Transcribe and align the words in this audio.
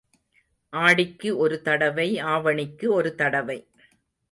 ஆடிக்கு 0.73 1.37
ஒரு 1.37 1.61
தடவை, 1.61 2.21
ஆவணிக்கு 2.23 2.87
ஒரு 2.89 3.15
தடவை. 3.15 3.59